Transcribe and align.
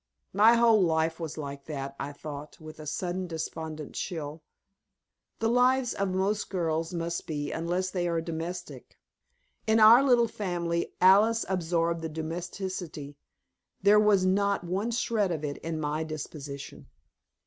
My 0.33 0.55
whole 0.55 0.81
life 0.81 1.19
was 1.19 1.37
like 1.37 1.65
that, 1.65 1.95
I 1.99 2.11
thought, 2.11 2.59
with 2.59 2.79
a 2.79 2.87
sudden 2.87 3.27
despondent 3.27 3.93
chill. 3.93 4.41
The 5.37 5.47
lives 5.47 5.93
of 5.93 6.09
most 6.09 6.49
girls 6.49 6.91
must 6.91 7.27
be 7.27 7.51
unless 7.51 7.91
they 7.91 8.07
are 8.07 8.19
domestic. 8.19 8.97
In 9.67 9.79
our 9.79 10.01
little 10.03 10.27
family 10.27 10.95
Alice 10.99 11.45
absorbed 11.47 12.01
the 12.01 12.09
domesticity. 12.09 13.15
There 13.83 13.99
was 13.99 14.25
not 14.25 14.63
one 14.63 14.89
shred 14.89 15.31
of 15.31 15.43
it 15.43 15.57
in 15.57 15.79
my 15.79 16.03
disposition. 16.03 16.87